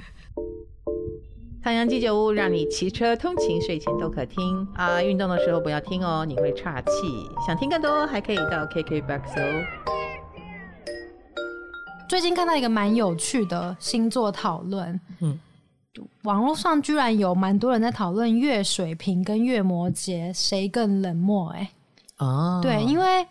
[1.61, 6.89] 唐阳鸡酒屋让你骑车通勤、睡前都可听啊，运动的时候不要听哦，你会岔气。
[7.45, 9.65] 想听更多，还可以到 KKBOX 哦。
[12.07, 15.37] 最近看到一个蛮有趣的星座讨论，嗯，
[16.23, 23.25] 网络上居然有蛮多人在讨论月水瓶跟月摩羯谁更冷漠，欸，哎，啊，对，因为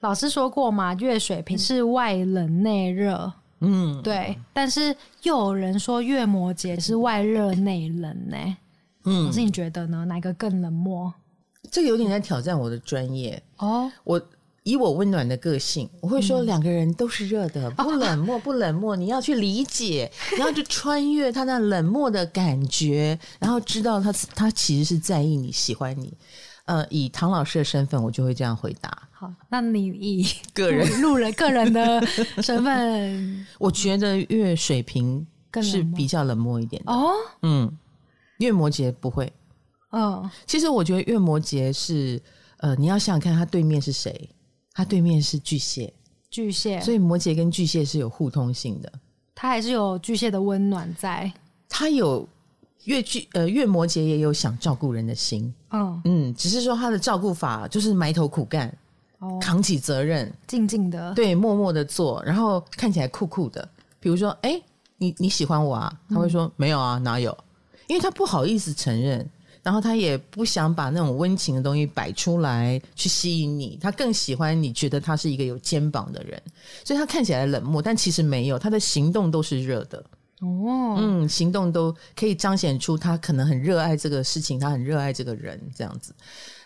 [0.00, 8.56] 老师说过嘛，月水瓶是外冷内热，嗯，对，但是又有人说月摩羯是外热内冷，呢，
[9.04, 10.04] 嗯，老师你觉得呢？
[10.04, 11.12] 哪个更冷漠？
[11.70, 13.40] 这个有点在挑战我的专业。
[13.58, 14.20] 哦，我。
[14.62, 18.94] 以我温暖的个性，我会说两个人都是热的， 不冷漠，不冷漠。
[18.94, 26.12] 你要去理解， 你要去穿越他那冷漠的感觉，然后知道他他其实是在意你，喜欢你。
[26.66, 29.08] 呃，以唐老师的身份，我就会这样回答。
[29.10, 32.06] 好，那你以个人路人个人的
[32.40, 35.26] 身份，我觉得月水瓶
[35.60, 37.12] 是比较冷漠一点的哦。
[37.42, 37.76] 嗯，
[38.38, 39.32] 月摩羯不会。
[39.90, 42.22] 哦，其实我觉得月摩羯是
[42.58, 44.30] 呃，你要想想看，他对面是谁？
[44.80, 45.92] 他对面是巨蟹，
[46.30, 48.90] 巨蟹，所以摩羯跟巨蟹是有互通性的。
[49.34, 51.30] 他还是有巨蟹的温暖在。
[51.68, 52.26] 他有
[52.84, 58.74] 越巨呃越摩羯也有想照顾人的心，嗯嗯，只是说他的照顾法就是埋头苦干，
[59.18, 63.68] 哦，扛起责任，静静的，对，默默的做，然后看起来酷酷的。
[64.00, 64.58] 比如说，哎，
[64.96, 66.00] 你你喜欢我啊？
[66.08, 67.36] 他会说、嗯、没有啊，哪有？
[67.86, 69.28] 因为他不好意思承认。
[69.62, 76.42] 然后他也不想把那种温情的东西摆出来去吸引你，他更喜欢你觉得他是一个有肩膀的人，
[76.84, 79.98] 所以他看起来冷漠，但其实没有，他的行动都是热的
[80.40, 86.14] 哦，嗯，行动都可以彰显出他可能很热爱这个事情，他很热爱这个人这样子。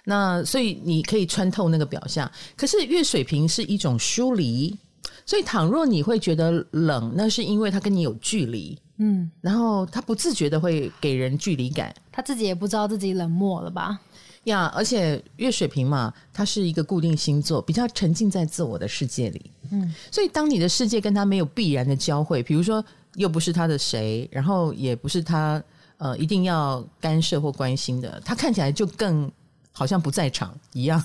[0.04, 4.78] 那所以你可以穿透那个表象，可是月水瓶是一种疏离，
[5.26, 8.78] 所以倘若你会觉得冷，那是因为他跟你有距离。
[8.96, 13.98] 嗯，然后他不自觉的会给人距离感，他自己也不知道自己冷漠了吧？
[14.44, 19.50] 呀，而且月水瓶嘛，它是一个固定星座，比较沉浸在自我的世界里。
[19.70, 25.62] 嗯，所以当你的世界跟他没有必然的交汇，比如说又不是他的谁，然后也不是他
[25.96, 29.32] 呃一定要干涉或关心的，他看起来就更
[29.72, 31.02] 好像不在场一样。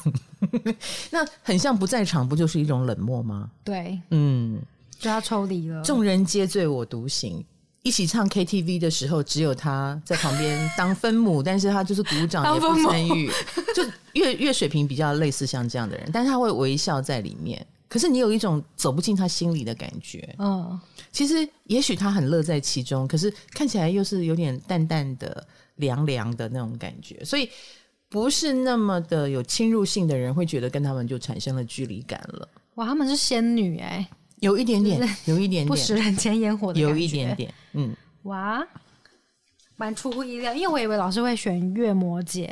[1.09, 3.49] 那很像不在场，不就是一种冷漠吗？
[3.63, 4.59] 对，嗯，
[4.99, 7.41] 就要抽离了，众人皆醉我独醒。
[7.89, 13.27] 一起唱 KTV 的时候，只有他在旁边当分母， 但是他就是鼓掌也不参与。
[13.73, 17.65] 就越越水平比较类似像这样的人，但是他会微笑在里面。
[17.87, 20.35] 可是你有一种走不进他心里的感觉。
[20.37, 20.79] 嗯，
[21.11, 25.43] 其实也许他很乐在其中，可是看起来又是有点淡淡的、
[25.77, 27.25] 凉凉的那种感觉。
[27.25, 27.49] 所以
[28.07, 32.47] 不是那么的有侵入性的人，会觉得跟他们就产生了距离感了。
[32.75, 34.07] 哇，他们是仙女哎、欸。
[34.39, 38.65] 有一点点，有一点点不食人间烟火的有一点点，嗯，哇，
[39.75, 42.47] 蛮出乎意料，因为我以为老师会选月摩羯，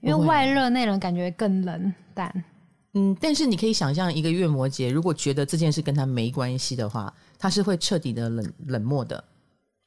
[0.00, 2.44] 因为外热内冷感觉更冷淡。
[2.92, 9.22] 嗯，但是你可以想象，一个月摩羯如果觉得这件事跟他没关系的话，他是会彻底的冷冷漠的，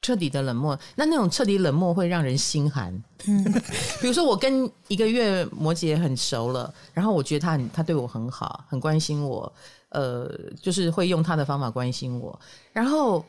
[0.02, 0.78] 彻底的冷漠。
[0.96, 2.92] 那那种彻底冷漠会让人心寒。
[3.26, 3.44] 嗯，
[4.00, 9.52] 比如说我跟一个月摩羯很熟了，然后我觉得他很他对我很好，很关心我。
[9.94, 10.28] 呃，
[10.60, 12.36] 就是会用他的方法关心我，
[12.72, 13.24] 然后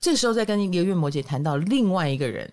[0.00, 2.50] 这时候再跟一个月摩羯谈到另外一个人，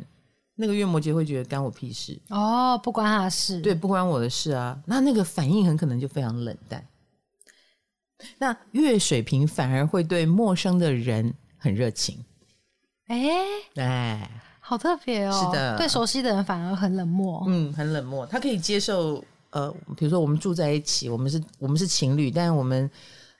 [0.55, 2.19] 那个月摩羯会觉得干我屁事。
[2.29, 6.85] 哦，不关他的事，对，不关我的事啊，那那个反应很可能就非常冷淡。
[8.37, 12.23] 那月水瓶反而会对陌生的人很热情，
[13.07, 13.29] 哎
[13.75, 19.23] 哎，好特别哦，是的，对熟悉的人反而很冷漠，嗯，很冷漠，他可以接受。
[19.53, 22.89] 呃，比如说我们住在一起，我们是我们是情侣，但是我们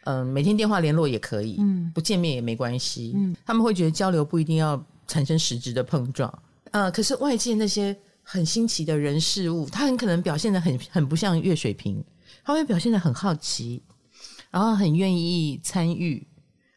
[0.03, 6.31] 嗯、呃、每天电话联络也可以，嗯，不见面也没关系，嗯，他们会觉得交流不一定要产生实质的碰撞，
[6.69, 12.03] 呃，可是外界那些很新奇的人事物，他很可能表现得很很不像月水瓶，
[12.43, 13.81] 他会表现得很好奇，
[14.51, 16.25] 然后很愿意参与，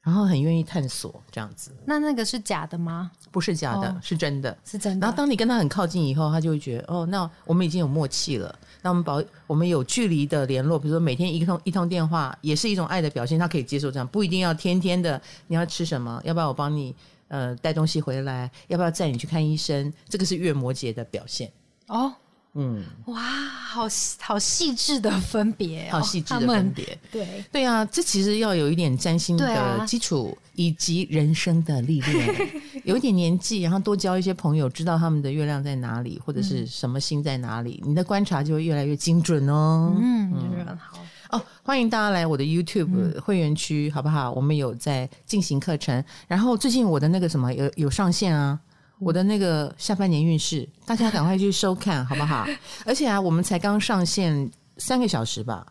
[0.07, 1.73] 然后很愿意探索这样子。
[1.85, 3.11] 那那个是假的吗？
[3.33, 5.05] 不是假的，哦、是真的，是真的。
[5.05, 8.57] 然后当你跟他很靠近以后，他就会觉得哦，那我们已经有默契了。
[8.83, 13.37] 那我们保我们有距离的联络，比如说每天一通一通电话，也是一种爱的表现。
[13.37, 15.21] 他可以接受这样，不一定要天天的。
[15.49, 16.23] 你要吃什么？
[16.25, 16.95] 要不要我帮你
[17.27, 18.49] 呃带东西回来？
[18.69, 19.93] 要不要载你去看医生？
[20.09, 21.51] 这个是月摩羯的表现
[21.89, 22.15] 哦。
[22.57, 23.87] 嗯，哇，好
[24.21, 27.45] 好细致的分别、哦，好细致的分别， 对。
[27.53, 32.51] 对啊，这其实要有一点占星的基础，啊、以及人生的历练，
[32.85, 39.95] 有一点年纪，然后多交一些朋友，知道他们的月亮在哪里，或者是什么星在哪里，嗯、你的观察就会越来越精准哦。
[40.01, 40.79] 嗯，嗯。
[40.79, 40.99] 好。
[41.31, 44.31] 哦，欢迎大家来我的 YouTube 会员区，嗯、好不好？
[44.31, 48.59] 我们有在进行课程，然后最近我的那个什么有有上线啊。
[48.99, 52.47] 我的那个下半年运势，大家赶快去收看，好不好？
[52.85, 55.67] 而且啊，我们才刚上线三个小时吧，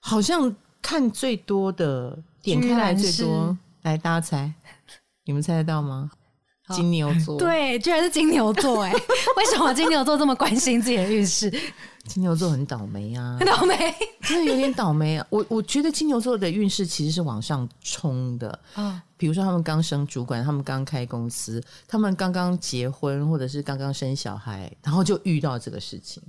[0.00, 4.52] 好像看最多的点开来最多，来大家猜，
[5.24, 6.10] 你们猜得到吗？
[6.68, 8.92] 金牛座， 对，居然是金牛座，哎，
[9.36, 11.50] 为什么金牛座这么关心自己的运势？
[12.04, 13.74] 金牛座很倒霉啊，很倒霉，
[14.22, 15.26] 真的有点倒霉啊。
[15.30, 18.58] 我我觉得金牛座的运势其实是往上冲的。
[18.74, 19.02] 啊。
[19.16, 26.22] 比如说他们刚升主管，他们刚开公司，他们刚刚结婚，或者是刚刚生小孩，然后就遇到这个事情，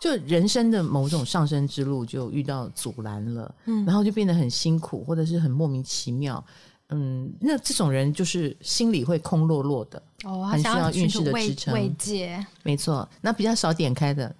[0.00, 6.44] 就人生的某种上升之路就遇到阻拦了，嗯，然后就变得很辛苦，或者是很莫名其妙，
[6.90, 13.08] 嗯，那这种人就是心里会空落落的，哦，很需要运势的支撑，慰藉，没错。
[13.20, 14.34] 那比较少点开的。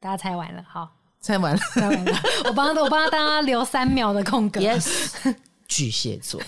[0.00, 0.88] 大家猜完了，好，
[1.20, 2.12] 猜完了，猜完了。
[2.44, 4.60] 我帮我帮他大家留三秒的空格。
[4.60, 5.34] Yes，
[5.68, 6.40] 巨蟹座，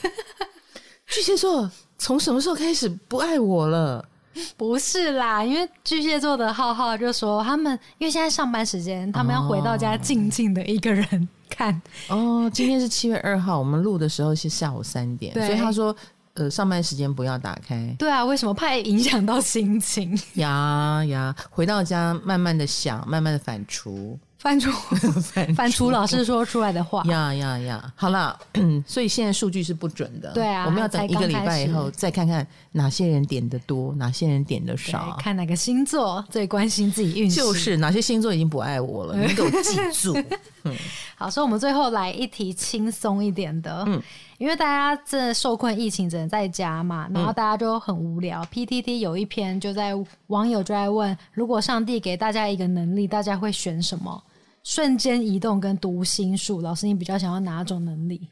[1.06, 4.08] 巨蟹座从什么时候开始不爱我了？
[4.56, 11.80] 不是啦，因为巨蟹座的浩浩就说他们，因为现在上班时间，他们要回到家静静的一个人 看。
[12.08, 15.94] 哦，今天是七月二号，我们录的时候是下午三点，所以他说。
[16.36, 17.94] 呃，上班时间不要打开。
[17.96, 20.18] 对啊，为什么怕影响到心情？
[20.32, 24.70] 呀呀，回到家慢慢的想，慢慢的反刍，反刍，
[25.56, 27.02] 反刍老师说出来的话。
[27.04, 28.38] 呀呀呀，好了，
[28.86, 30.30] 所以现在数据是不准的。
[30.34, 40.14] 对啊，我们要等一个礼拜以后再看看哪些人点的多，哪些人点的少，看哪个星座最关心自己运势，就是哪些星座已经不爱我了， 你给我记住。
[40.64, 40.74] 嗯，
[41.16, 43.82] 好，所以我们最后来一题轻松一点的。
[43.86, 44.02] 嗯。
[44.36, 48.42] 因为大家真的受困疫情，只能在家嘛，然后大家就很无聊。
[48.42, 49.94] 嗯、PTT 有一篇就在
[50.26, 54.22] 网友就在问：如果上帝给大家一个能力，大家会选什么？
[54.64, 58.28] 瞬间移动跟读心术，老师你比较想要哪种能力？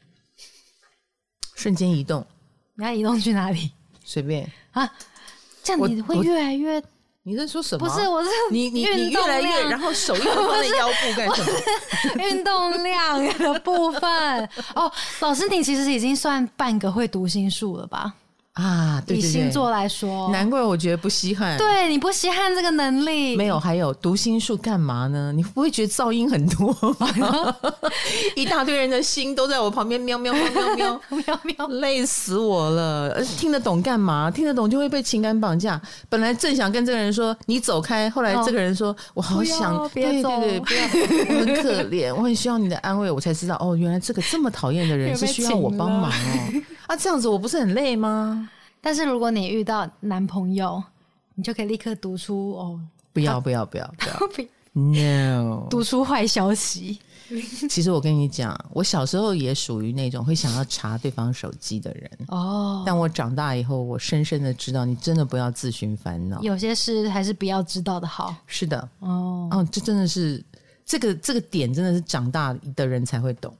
[1.55, 2.25] 瞬间移动，
[2.75, 3.71] 你要移动去哪里？
[4.03, 4.91] 随便啊，
[5.63, 6.83] 这样你会越来越。
[7.25, 7.87] 你在说什么？
[7.87, 12.19] 不是，我是你你你越来越，然后手又放在腰部干什么？
[12.27, 14.91] 运动量的部分哦，
[15.21, 18.13] 老师，你其实已经算半个会读心术了吧？
[18.53, 21.57] 啊，对对对，以星座来说，难怪我觉得不稀罕。
[21.57, 23.35] 对，你不稀罕这个能力？
[23.35, 25.31] 没有，还有读心术干嘛呢？
[25.35, 27.55] 你不会觉得噪音很多吗？
[28.35, 30.43] 一大堆人的心都在我旁边喵喵喵
[30.75, 33.23] 喵喵喵 喵，累死我了！
[33.39, 34.29] 听得懂干嘛？
[34.29, 35.81] 听得懂就会被情感绑架。
[36.07, 40.83] 本来正想跟这个人说你走开，后来这个人说我好想，别走，对对对，不要，
[41.39, 46.61] 我很可怜，我很需要你的安慰，我才知道哦，原来这个这么讨厌的人 是需要我帮忙哦。
[46.87, 48.49] 啊，这样子我不是很累吗？
[48.81, 50.83] 但是如果你遇到男朋友，
[51.35, 52.79] 你就可以立刻读出哦，
[53.13, 53.87] 不要不要不要
[54.35, 56.99] 不要，no，读出坏消息。
[57.69, 62.83] 其实我跟你讲，我小时候也属于那种会想要查对方手机的人哦。
[62.85, 68.35] 但我长大以后，我深深的知道，你真的不要自寻烦恼，有些事还是不要知道的好。
[68.45, 70.43] 是的，哦哦，这真的是
[70.85, 73.55] 这个这个点，真的是长大的人才会懂。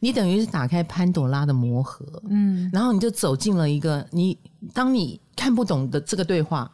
[0.00, 4.38] 你等于是打开潘朵拉的魔盒，嗯，然后你就走进了一个你，
[4.74, 6.70] 当你看不懂的这个对话，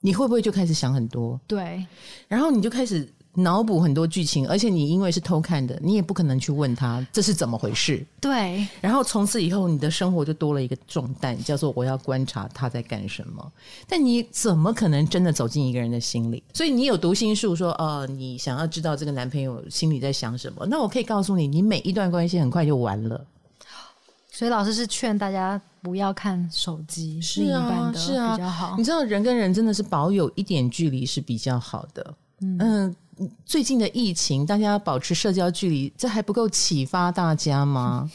[0.00, 1.40] 你会不会就开始想很多？
[1.46, 1.86] 对，
[2.26, 3.13] 然后你就开始。
[3.34, 8.04] 脑补很多剧情，而且你因为是偷看的，你也不可能去问他这是怎么回事。
[8.20, 13.52] 对，然后从此以后，你的生活就多了一个重担，叫做我要观察他在干什么。
[13.88, 16.42] 但你怎么可能真的走进一个人的心里？
[16.52, 20.64] 所以你有读心术，说哦，你想要知道这个男朋友心里在想什么？
[20.66, 23.24] 那我可以告诉你，你每一段关系很快就完了。
[24.30, 28.74] 所以老师是劝大家不要看手机，是一般的，是啊，比较好。
[28.76, 32.14] 你知道人跟人真的是保有一点距离是比较好的。
[32.40, 32.58] 嗯。
[32.58, 32.96] 嗯
[33.44, 38.10] 最近的疫情，大家要保持社交距离，这还不够启发大家吗？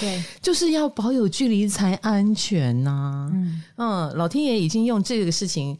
[0.00, 3.30] 对， 就是要保有距离才安全呐、啊。
[3.32, 5.76] 嗯嗯，老天爷已经用这个事情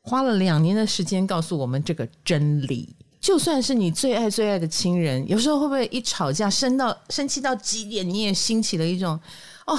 [0.00, 2.88] 花了两年的时间告诉我们这个真理。
[3.20, 9.20] 就算是你最爱最爱的亲人，有时候会不会一吵架，生到生气到极点，你也兴起了一种
[9.66, 9.78] 哦，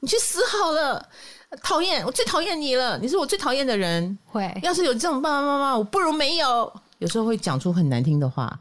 [0.00, 1.08] 你去死好了，
[1.62, 4.18] 讨厌，我最讨厌你了，你是我最讨厌的人。
[4.26, 6.72] 会，要是有这种爸爸妈妈，我不如没有。
[7.02, 8.58] 有时候会讲出很难听的话，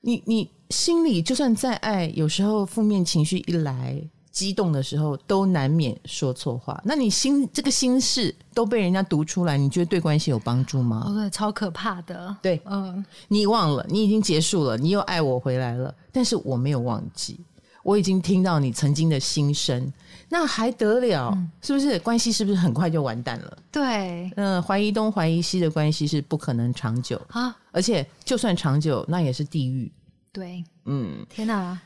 [0.00, 4.02] 你你心里就算再爱，有时候负面情绪一来。
[4.30, 11.02] 激动的时候都难免说错话，那你心这个心事都被人家读出来，你觉得对关系有帮助吗？
[11.08, 12.36] 哦，对，超可怕的。
[12.40, 17.40] 对，嗯，你忘了，你已经结束了，你又爱我回来了，但是我没有忘记，
[17.82, 19.92] 我已经听到你曾经的心声，
[20.28, 21.30] 那还得了？
[21.34, 21.98] 嗯，是不是？
[22.00, 23.58] 关系是不是很快就完蛋了？
[23.72, 29.90] 对，嗯，怀疑东怀疑西的关系是不可能长久啊，而且就算长久，那也是地狱。
[30.32, 31.78] 对，嗯，天哪！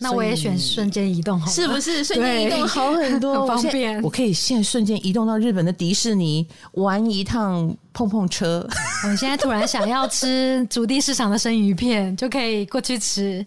[0.00, 3.40] 那我也选瞬间移动好，是不是瞬间移动好 很多？
[3.40, 8.64] 很方便，我可以现在瞬间移动到日本的迪士尼玩一趟碰碰车。
[9.02, 13.44] 我现在突然想要吃 竹地市场的生鱼片，就可以过去吃。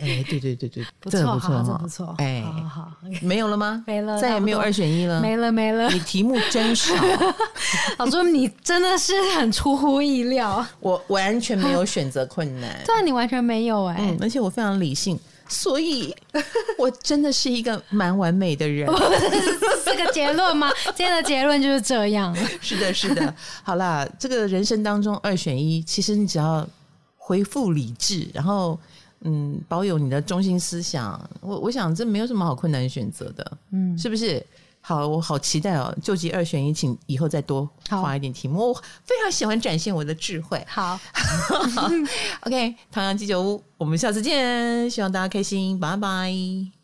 [0.00, 2.14] 哎，对对对对， 不错，不错，不错。
[2.18, 2.92] 哎，好，好，
[3.22, 3.84] 没有了吗？
[3.86, 5.20] 没了，再也没有二选一了。
[5.20, 5.88] 没了，没了。
[5.90, 6.94] 你题目真少，
[7.98, 10.64] 老朱，你真的是很出乎意料。
[10.80, 15.18] 我完全没有选择困难，对，你完全没有哎，而且我非常理性。
[15.48, 16.14] 所以，
[16.78, 18.88] 我真的是一个蛮完美的人。
[19.84, 20.70] 是个结论吗？
[20.94, 22.32] 今天的结论就是这样。
[22.60, 23.34] 是的，是的。
[23.64, 26.64] 好啦，这个人生当中二选一，其实你只要
[27.16, 28.78] 恢复理智，然后
[29.22, 33.58] 嗯，保有你的中心思想，我我想这没有什么好困难选择的。
[33.70, 34.44] 嗯，是不是？
[34.82, 35.94] 好，我好期待哦！
[36.02, 38.70] 救急二选一，请以后再多画一点题目。
[38.70, 40.64] 我非常喜欢展现我的智慧。
[40.66, 40.98] 好，
[42.46, 46.79] OK，唐阳鸡酒屋，我们下次见，希望大家开心，拜拜。